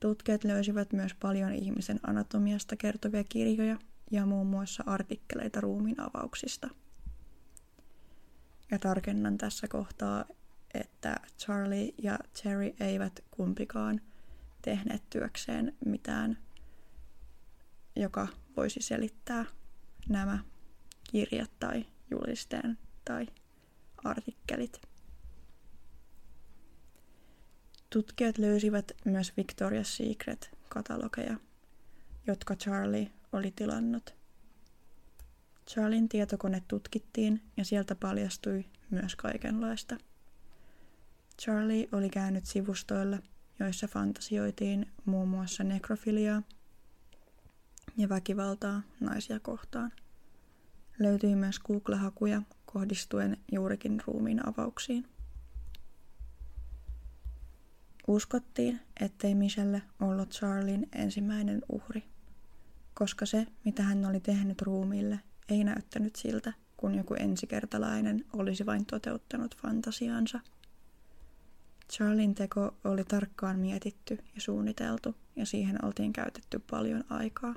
Tutkijat 0.00 0.44
löysivät 0.44 0.92
myös 0.92 1.14
paljon 1.14 1.52
ihmisen 1.52 2.00
anatomiasta 2.02 2.76
kertovia 2.76 3.24
kirjoja 3.24 3.78
ja 4.10 4.26
muun 4.26 4.46
muassa 4.46 4.84
artikkeleita 4.86 5.60
ruumin 5.60 6.00
avauksista. 6.00 6.68
Ja 8.70 8.78
tarkennan 8.78 9.38
tässä 9.38 9.68
kohtaa, 9.68 10.24
että 10.74 11.16
Charlie 11.38 11.94
ja 12.02 12.18
Terry 12.42 12.74
eivät 12.80 13.24
kumpikaan 13.30 14.00
tehneet 14.62 15.02
työkseen 15.10 15.76
mitään, 15.84 16.38
joka 17.96 18.28
voisi 18.56 18.80
selittää 18.82 19.44
nämä 20.08 20.38
kirjat 21.10 21.50
tai 21.60 21.86
julisteen 22.10 22.78
tai 23.04 23.26
artikkelit. 24.04 24.80
Tutkijat 27.90 28.38
löysivät 28.38 28.92
myös 29.04 29.32
Victoria's 29.40 29.84
Secret-katalogeja, 29.84 31.36
jotka 32.26 32.56
Charlie 32.56 33.10
oli 33.32 33.52
tilannut. 33.56 34.14
Charlin 35.70 36.08
tietokone 36.08 36.62
tutkittiin 36.68 37.42
ja 37.56 37.64
sieltä 37.64 37.94
paljastui 37.94 38.64
myös 38.90 39.16
kaikenlaista. 39.16 39.96
Charlie 41.42 41.88
oli 41.92 42.10
käynyt 42.10 42.46
sivustoilla, 42.46 43.18
joissa 43.58 43.88
fantasioitiin 43.88 44.92
muun 45.04 45.28
muassa 45.28 45.64
nekrofiliaa 45.64 46.42
ja 47.96 48.08
väkivaltaa 48.08 48.82
naisia 49.00 49.40
kohtaan. 49.40 49.92
Löytyi 50.98 51.36
myös 51.36 51.58
Google-hakuja 51.58 52.42
kohdistuen 52.66 53.36
juurikin 53.52 54.02
ruumiin 54.06 54.48
avauksiin. 54.48 55.08
Uskottiin, 58.08 58.80
ettei 59.00 59.34
Michelle 59.34 59.82
ollut 60.00 60.30
Charlin 60.30 60.88
ensimmäinen 60.92 61.62
uhri, 61.72 62.04
koska 62.94 63.26
se, 63.26 63.46
mitä 63.64 63.82
hän 63.82 64.06
oli 64.06 64.20
tehnyt 64.20 64.62
ruumiille, 64.62 65.20
ei 65.48 65.64
näyttänyt 65.64 66.16
siltä, 66.16 66.52
kun 66.76 66.94
joku 66.94 67.14
ensikertalainen 67.14 68.24
olisi 68.32 68.66
vain 68.66 68.86
toteuttanut 68.86 69.56
fantasiaansa. 69.56 70.40
Charlin 71.92 72.34
teko 72.34 72.74
oli 72.84 73.04
tarkkaan 73.04 73.58
mietitty 73.58 74.18
ja 74.34 74.40
suunniteltu, 74.40 75.14
ja 75.36 75.46
siihen 75.46 75.84
oltiin 75.84 76.12
käytetty 76.12 76.58
paljon 76.58 77.04
aikaa. 77.08 77.54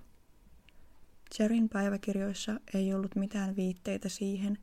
Cherin 1.35 1.69
päiväkirjoissa 1.69 2.59
ei 2.73 2.93
ollut 2.93 3.15
mitään 3.15 3.55
viitteitä 3.55 4.09
siihen, 4.09 4.57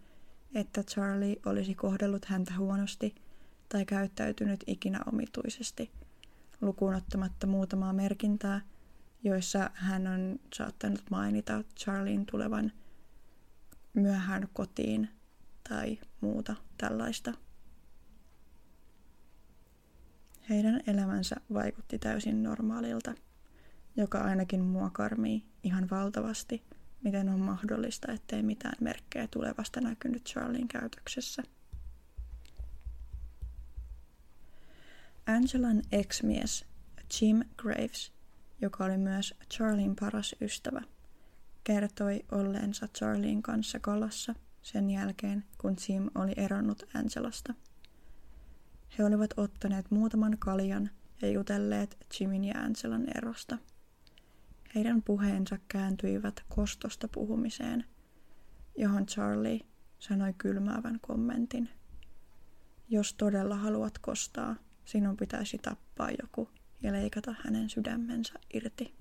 että 0.54 0.82
Charlie 0.82 1.36
olisi 1.46 1.74
kohdellut 1.74 2.24
häntä 2.24 2.54
huonosti 2.58 3.14
tai 3.68 3.84
käyttäytynyt 3.84 4.64
ikinä 4.66 5.00
omituisesti, 5.12 5.90
lukuun 6.60 6.94
ottamatta 6.94 7.46
muutamaa 7.46 7.92
merkintää, 7.92 8.60
joissa 9.24 9.70
hän 9.74 10.06
on 10.06 10.38
saattanut 10.54 11.02
mainita 11.10 11.64
Charlien 11.78 12.26
tulevan 12.26 12.72
myöhään 13.94 14.48
kotiin 14.52 15.08
tai 15.68 15.98
muuta 16.20 16.56
tällaista. 16.78 17.32
Heidän 20.48 20.80
elämänsä 20.86 21.36
vaikutti 21.52 21.98
täysin 21.98 22.42
normaalilta, 22.42 23.14
joka 23.96 24.18
ainakin 24.18 24.60
mua 24.60 24.90
karmii 24.90 25.44
ihan 25.66 25.90
valtavasti, 25.90 26.62
miten 27.02 27.28
on 27.28 27.40
mahdollista, 27.40 28.12
ettei 28.12 28.42
mitään 28.42 28.76
merkkejä 28.80 29.28
tulevasta 29.30 29.80
näkynyt 29.80 30.24
Charlien 30.24 30.68
käytöksessä. 30.68 31.42
Angelan 35.26 35.82
ex-mies 35.92 36.64
Jim 37.20 37.42
Graves, 37.56 38.12
joka 38.60 38.84
oli 38.84 38.98
myös 38.98 39.34
Charlien 39.54 39.96
paras 39.96 40.36
ystävä– 40.40 40.82
kertoi 41.66 42.24
olleensa 42.32 42.88
Charlien 42.88 43.42
kanssa 43.42 43.80
kalassa 43.80 44.34
sen 44.62 44.90
jälkeen, 44.90 45.44
kun 45.58 45.76
Jim 45.88 46.10
oli 46.14 46.32
eronnut 46.36 46.82
Angelasta. 46.94 47.54
He 48.98 49.04
olivat 49.04 49.30
ottaneet 49.36 49.90
muutaman 49.90 50.36
kaljan 50.38 50.90
ja 51.22 51.30
jutelleet 51.30 52.06
Jimin 52.20 52.44
ja 52.44 52.54
Angelan 52.60 53.06
erosta. 53.16 53.58
Heidän 54.76 55.02
puheensa 55.02 55.58
kääntyivät 55.68 56.44
kostosta 56.48 57.08
puhumiseen, 57.08 57.84
johon 58.78 59.06
Charlie 59.06 59.60
sanoi 59.98 60.34
kylmäävän 60.38 61.00
kommentin. 61.00 61.68
Jos 62.88 63.14
todella 63.14 63.56
haluat 63.56 63.98
kostaa, 63.98 64.56
sinun 64.84 65.16
pitäisi 65.16 65.58
tappaa 65.58 66.10
joku 66.22 66.50
ja 66.82 66.92
leikata 66.92 67.34
hänen 67.44 67.70
sydämensä 67.70 68.32
irti. 68.54 68.94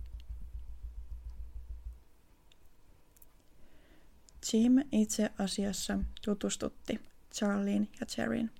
Jim 4.53 4.73
itse 4.91 5.31
asiassa 5.39 5.99
tutustutti 6.25 7.01
Charlien 7.33 7.89
ja 7.99 8.05
Cherin, 8.05 8.51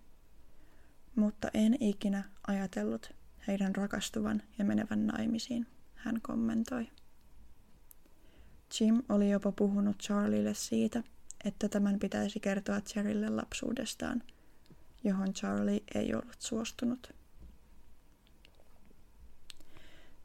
mutta 1.16 1.50
en 1.54 1.78
ikinä 1.80 2.24
ajatellut 2.48 3.14
heidän 3.48 3.76
rakastuvan 3.76 4.44
ja 4.58 4.66
menevän 4.66 5.08
naimisiin, 5.08 5.68
hän 5.96 6.22
kommentoi. 6.22 6.88
Jim 8.80 9.04
oli 9.10 9.30
jopa 9.30 9.52
puhunut 9.52 9.98
Charlieille 9.98 10.54
siitä, 10.54 11.04
että 11.46 11.70
tämän 11.70 12.00
pitäisi 12.00 12.40
kertoa 12.40 12.82
Cherille 12.82 13.30
lapsuudestaan, 13.30 14.24
johon 15.04 15.34
Charlie 15.34 15.84
ei 15.96 16.14
ollut 16.14 16.36
suostunut. 16.40 17.14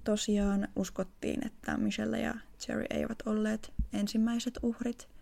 Tosiaan 0.05 0.69
uskottiin, 0.77 1.47
että 1.47 1.77
Michelle 1.77 2.21
ja 2.21 2.35
Cherry 2.59 2.85
eivät 2.91 3.23
olleet 3.27 3.73
ensimmäiset 3.93 4.59
uhrit– 4.63 5.09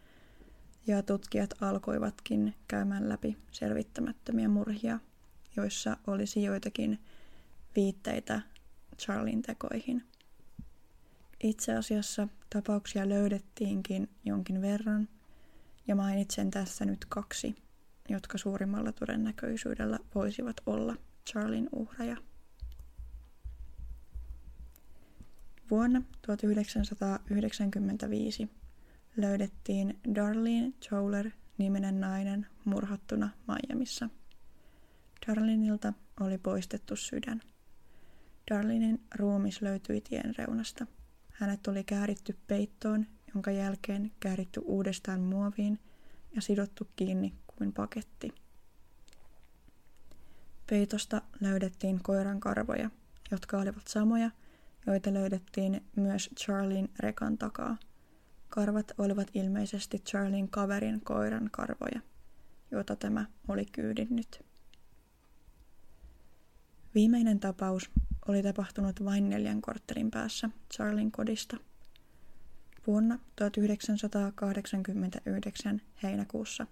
ja 0.88 1.02
tutkijat 1.02 1.54
alkoivatkin 1.60 2.54
käymään 2.68 3.08
läpi 3.08 3.36
selvittämättömiä 3.50 4.48
murhia, 4.48 4.98
joissa 5.56 5.96
olisi 6.06 6.42
joitakin 6.42 6.98
viitteitä 7.76 8.40
Charlin 8.98 9.42
tekoihin. 9.42 10.04
Itse 11.42 11.74
asiassa 11.74 12.28
tapauksia 12.50 13.08
löydettiinkin 13.08 14.08
jonkin 14.24 14.62
verran, 14.62 15.08
ja 15.88 15.96
mainitsen 15.96 16.50
tässä 16.50 16.84
nyt 16.84 17.04
kaksi, 17.04 17.54
jotka 18.08 18.38
suurimmalla 18.38 18.92
todennäköisyydellä 18.92 19.98
voisivat 20.14 20.56
olla 20.66 20.96
Charlin 21.30 21.68
uhreja. 21.72 22.16
Vuonna 25.70 26.02
1995 26.26 28.48
löydettiin 29.16 30.00
Darlene 30.14 30.72
Chowler 30.82 31.30
niminen 31.58 32.00
nainen 32.00 32.46
murhattuna 32.64 33.28
Miamissa. 33.46 34.08
Darlinilta 35.26 35.92
oli 36.20 36.38
poistettu 36.38 36.96
sydän. 36.96 37.40
Darlinin 38.50 39.02
ruumis 39.14 39.62
löytyi 39.62 40.00
tien 40.00 40.34
reunasta. 40.38 40.86
Hänet 41.38 41.66
oli 41.66 41.84
kääritty 41.84 42.36
peittoon, 42.46 43.06
jonka 43.34 43.50
jälkeen 43.50 44.12
kääritty 44.20 44.60
uudestaan 44.64 45.20
muoviin 45.20 45.78
ja 46.34 46.40
sidottu 46.40 46.88
kiinni 46.96 47.34
kuin 47.46 47.72
paketti. 47.72 48.34
Peitosta 50.70 51.22
löydettiin 51.40 52.02
koiran 52.02 52.40
karvoja, 52.40 52.90
jotka 53.30 53.58
olivat 53.58 53.88
samoja, 53.88 54.30
joita 54.86 55.14
löydettiin 55.14 55.84
myös 55.96 56.30
Charlin 56.36 56.90
rekan 56.98 57.38
takaa– 57.38 57.76
Karvat 58.48 58.92
olivat 58.98 59.28
ilmeisesti 59.34 59.98
Charlin 59.98 60.48
kaverin 60.48 61.00
koiran 61.00 61.48
karvoja, 61.52 62.00
jota 62.70 62.96
tämä 62.96 63.26
oli 63.48 63.66
kyydinnyt. 63.66 64.44
Viimeinen 66.94 67.40
tapaus 67.40 67.90
oli 68.28 68.42
tapahtunut 68.42 69.04
vain 69.04 69.28
neljän 69.28 69.62
korttelin 69.62 70.10
päässä 70.10 70.50
Charlin 70.74 71.12
kodista. 71.12 71.56
Vuonna 72.86 73.18
1989 73.36 75.80
heinäkuussa 76.02 76.66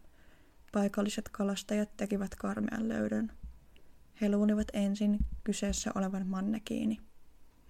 paikalliset 0.73 1.29
kalastajat 1.29 1.97
tekivät 1.97 2.35
karmean 2.35 2.89
löydön. 2.89 3.33
He 4.21 4.31
luulivat 4.31 4.69
ensin 4.73 5.19
kyseessä 5.45 5.91
olevan 5.95 6.27
mannekiini, 6.27 7.01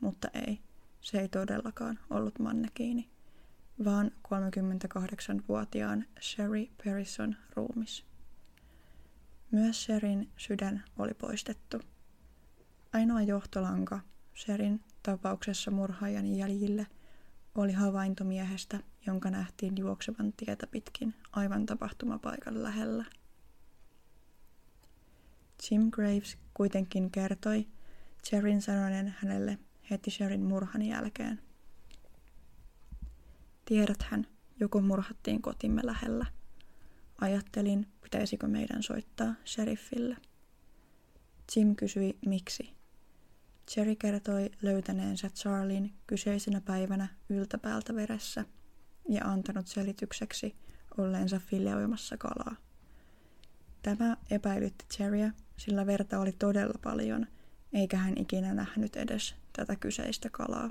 mutta 0.00 0.28
ei, 0.34 0.60
se 1.00 1.20
ei 1.20 1.28
todellakaan 1.28 1.98
ollut 2.10 2.38
mannekiini 2.38 3.10
vaan 3.84 4.10
38-vuotiaan 4.28 6.04
Sherry 6.20 6.66
Perrison 6.84 7.36
ruumis. 7.54 8.04
Myös 9.50 9.84
Sherin 9.84 10.30
sydän 10.36 10.84
oli 10.98 11.14
poistettu. 11.14 11.80
Ainoa 12.96 13.22
johtolanka 13.22 14.00
Sherin 14.36 14.80
tapauksessa 15.02 15.70
murhaajan 15.70 16.26
jäljille 16.26 16.86
oli 17.54 17.72
havaintomiehestä, 17.72 18.80
jonka 19.06 19.30
nähtiin 19.30 19.76
juoksevan 19.76 20.32
tietä 20.32 20.66
pitkin 20.66 21.14
aivan 21.32 21.66
tapahtumapaikan 21.66 22.62
lähellä. 22.62 23.04
Jim 25.70 25.90
Graves 25.90 26.38
kuitenkin 26.54 27.10
kertoi 27.10 27.66
Sherin 28.28 28.62
sanoneen 28.62 29.14
hänelle 29.18 29.58
heti 29.90 30.10
Sherin 30.10 30.42
murhan 30.42 30.82
jälkeen. 30.82 31.40
Tiedäthän, 33.64 34.26
joku 34.60 34.80
murhattiin 34.80 35.42
kotimme 35.42 35.80
lähellä. 35.84 36.26
Ajattelin, 37.20 37.86
pitäisikö 38.00 38.46
meidän 38.46 38.82
soittaa 38.82 39.34
sheriffille. 39.46 40.16
Jim 41.56 41.76
kysyi, 41.76 42.18
miksi. 42.26 42.75
Cherry 43.70 43.96
kertoi 43.96 44.50
löytäneensä 44.62 45.30
Charlin 45.30 45.92
kyseisenä 46.06 46.60
päivänä 46.60 47.08
yltäpäältä 47.28 47.94
veressä 47.94 48.44
ja 49.08 49.24
antanut 49.24 49.66
selitykseksi 49.66 50.56
olleensa 50.98 51.38
filjaoimassa 51.38 52.16
kalaa. 52.16 52.56
Tämä 53.82 54.16
epäilytti 54.30 54.84
Cherryä, 54.94 55.32
sillä 55.56 55.86
verta 55.86 56.20
oli 56.20 56.32
todella 56.32 56.78
paljon, 56.82 57.26
eikä 57.72 57.96
hän 57.96 58.18
ikinä 58.18 58.54
nähnyt 58.54 58.96
edes 58.96 59.34
tätä 59.52 59.76
kyseistä 59.76 60.28
kalaa. 60.32 60.70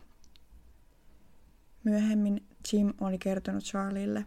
Myöhemmin 1.83 2.47
Jim 2.73 2.93
oli 3.01 3.17
kertonut 3.17 3.63
Charlille, 3.63 4.25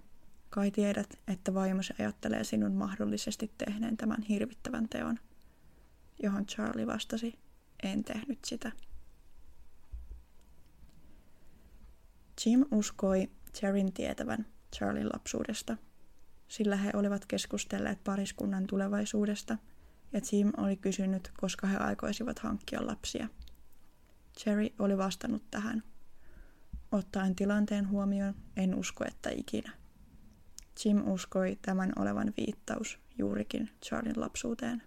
kai 0.51 0.71
tiedät, 0.71 1.19
että 1.29 1.55
vaimosi 1.55 1.95
ajattelee 1.99 2.45
sinun 2.45 2.73
mahdollisesti 2.73 3.51
tehneen 3.59 3.97
tämän 3.97 4.23
hirvittävän 4.23 4.89
teon, 4.89 5.19
johon 6.23 6.47
Charlie 6.47 6.87
vastasi, 6.87 7.39
en 7.83 8.05
tehnyt 8.05 8.39
sitä. 8.45 8.73
Jim 12.47 12.65
uskoi 12.71 13.31
Cherin 13.55 13.93
tietävän 13.93 14.47
Charlin 14.77 15.09
lapsuudesta, 15.13 15.77
sillä 16.49 16.77
he 16.77 16.91
olivat 16.95 17.27
keskustelleet 17.27 18.05
pariskunnan 18.05 18.67
tulevaisuudesta 18.67 19.59
ja 20.13 20.21
Jim 20.33 20.53
oli 20.57 20.77
kysynyt, 20.77 21.33
koska 21.41 21.67
he 21.67 21.77
aikoisivat 21.77 22.39
hankkia 22.39 22.87
lapsia. 22.87 23.29
Cherry 24.39 24.69
oli 24.79 24.99
vastannut 24.99 25.43
tähän. 25.51 25.83
Ottaen 26.93 27.35
tilanteen 27.35 27.89
huomioon, 27.89 28.35
en 28.57 28.75
usko, 28.75 29.05
että 29.05 29.31
ikinä. 29.31 29.73
Jim 30.85 31.09
uskoi 31.09 31.59
tämän 31.63 31.93
olevan 31.99 32.33
viittaus 32.37 32.99
juurikin 33.19 33.71
Charlin 33.85 34.21
lapsuuteen. 34.21 34.83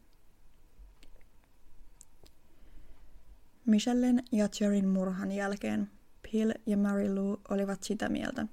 Michellen 3.66 4.24
ja 4.32 4.48
Cherryn 4.48 4.88
murhan 4.88 5.32
jälkeen 5.32 5.92
Bill 6.32 6.52
ja 6.66 6.78
Mary 6.78 7.16
Lou 7.16 7.42
olivat 7.50 7.84
sitä 7.84 8.10
mieltä, 8.10 8.48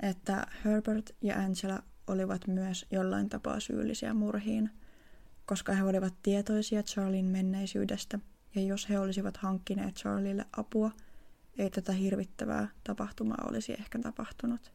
että 0.00 0.46
Herbert 0.64 1.10
ja 1.22 1.38
Angela 1.38 1.82
olivat 2.06 2.46
myös 2.46 2.86
jollain 2.90 3.28
tapaa 3.28 3.60
syyllisiä 3.60 4.14
murhiin, 4.14 4.70
koska 5.46 5.72
he 5.72 5.82
olivat 5.82 6.14
tietoisia 6.22 6.82
Charlin 6.82 7.24
menneisyydestä 7.24 8.18
ja 8.54 8.62
jos 8.62 8.88
he 8.88 8.98
olisivat 8.98 9.36
hankkineet 9.36 9.94
Charlille 9.94 10.46
apua, 10.56 10.90
ei 11.58 11.70
tätä 11.70 11.92
hirvittävää 11.92 12.68
tapahtumaa 12.84 13.46
olisi 13.48 13.72
ehkä 13.72 13.98
tapahtunut. 13.98 14.72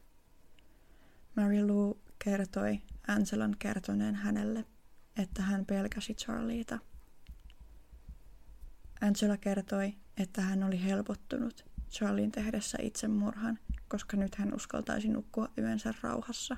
Mary 1.36 1.66
Lou 1.66 1.98
kertoi 2.18 2.80
Angelan 3.08 3.56
kertoneen 3.58 4.14
hänelle, 4.14 4.64
että 5.16 5.42
hän 5.42 5.66
pelkäsi 5.66 6.14
Charlieta. 6.14 6.78
Angela 9.00 9.36
kertoi, 9.36 9.94
että 10.16 10.40
hän 10.40 10.64
oli 10.64 10.84
helpottunut 10.84 11.64
Charlin 11.90 12.32
tehdessä 12.32 12.78
itsemurhan, 12.82 13.58
koska 13.88 14.16
nyt 14.16 14.34
hän 14.34 14.54
uskaltaisi 14.54 15.08
nukkua 15.08 15.48
yönsä 15.58 15.94
rauhassa. 16.02 16.56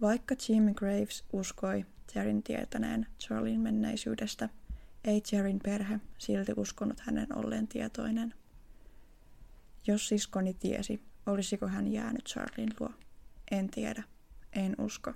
Vaikka 0.00 0.34
Jim 0.48 0.74
Graves 0.74 1.24
uskoi 1.32 1.86
Jerin 2.14 2.42
tietäneen 2.42 3.06
Charlin 3.20 3.60
menneisyydestä, 3.60 4.48
ei 5.04 5.22
Jerin 5.32 5.60
perhe 5.62 6.00
silti 6.18 6.52
uskonut 6.56 7.00
hänen 7.00 7.38
olleen 7.38 7.68
tietoinen. 7.68 8.34
Jos 9.86 10.08
siskoni 10.08 10.54
tiesi, 10.54 11.02
olisiko 11.26 11.68
hän 11.68 11.92
jäänyt 11.92 12.24
Charlin 12.24 12.70
luo? 12.80 12.90
En 13.50 13.70
tiedä. 13.70 14.02
En 14.52 14.74
usko. 14.78 15.14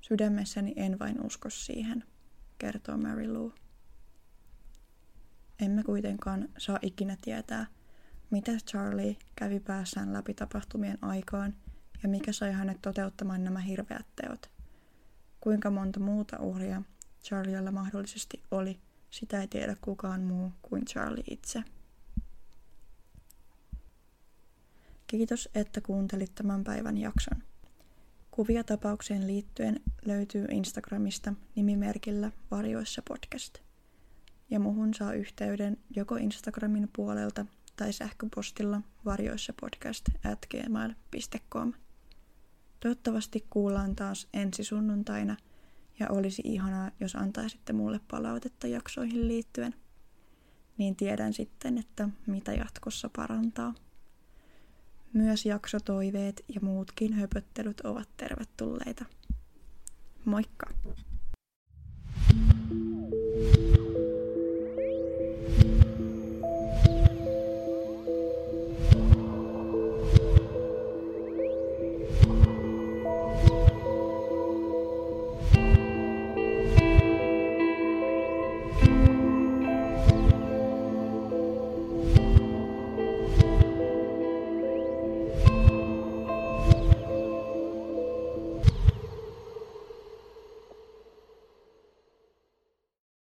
Sydämessäni 0.00 0.72
en 0.76 0.98
vain 0.98 1.26
usko 1.26 1.50
siihen, 1.50 2.04
kertoo 2.58 2.96
Mary 2.96 3.32
Lou. 3.32 3.52
Emme 5.60 5.82
kuitenkaan 5.82 6.48
saa 6.58 6.78
ikinä 6.82 7.16
tietää, 7.20 7.66
mitä 8.30 8.52
Charlie 8.52 9.16
kävi 9.36 9.60
päässään 9.60 10.12
läpi 10.12 10.34
tapahtumien 10.34 10.98
aikaan 11.02 11.54
ja 12.02 12.08
mikä 12.08 12.32
sai 12.32 12.52
hänet 12.52 12.82
toteuttamaan 12.82 13.44
nämä 13.44 13.60
hirveät 13.60 14.06
teot. 14.16 14.50
Kuinka 15.40 15.70
monta 15.70 16.00
muuta 16.00 16.38
uhria 16.40 16.82
Charliella 17.24 17.70
mahdollisesti 17.70 18.42
oli, 18.50 18.80
sitä 19.10 19.40
ei 19.40 19.48
tiedä 19.48 19.76
kukaan 19.80 20.20
muu 20.20 20.52
kuin 20.62 20.84
Charlie 20.84 21.24
itse. 21.30 21.62
Kiitos, 25.06 25.48
että 25.54 25.80
kuuntelit 25.80 26.34
tämän 26.34 26.64
päivän 26.64 26.98
jakson. 26.98 27.42
Kuvia 28.36 28.64
tapaukseen 28.64 29.26
liittyen 29.26 29.80
löytyy 30.04 30.46
Instagramista 30.50 31.34
nimimerkillä 31.54 32.32
Varjoissa 32.50 33.02
podcast. 33.08 33.58
Ja 34.50 34.60
muhun 34.60 34.94
saa 34.94 35.12
yhteyden 35.12 35.76
joko 35.96 36.16
Instagramin 36.16 36.88
puolelta 36.96 37.46
tai 37.76 37.92
sähköpostilla 37.92 38.80
varjoissapodcast 39.04 40.04
at 40.32 40.46
gmail.com. 40.50 41.72
Toivottavasti 42.80 43.46
kuullaan 43.50 43.96
taas 43.96 44.28
ensi 44.34 44.64
sunnuntaina 44.64 45.36
ja 45.98 46.06
olisi 46.10 46.42
ihanaa, 46.44 46.90
jos 47.00 47.14
antaisitte 47.14 47.72
mulle 47.72 48.00
palautetta 48.10 48.66
jaksoihin 48.66 49.28
liittyen. 49.28 49.74
Niin 50.78 50.96
tiedän 50.96 51.32
sitten, 51.32 51.78
että 51.78 52.08
mitä 52.26 52.52
jatkossa 52.52 53.10
parantaa. 53.16 53.74
Myös 55.16 55.46
jaksotoiveet 55.46 56.44
ja 56.54 56.60
muutkin 56.62 57.12
höpöttelyt 57.12 57.80
ovat 57.80 58.08
tervetulleita. 58.16 59.04
Moikka! 60.24 60.66